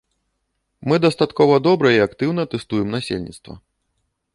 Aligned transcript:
Мы 0.91 0.95
дастаткова 1.05 1.61
добра 1.67 1.87
і 1.99 2.03
актыўна 2.09 2.49
тэстуем 2.55 2.87
насельніцтва. 2.97 3.53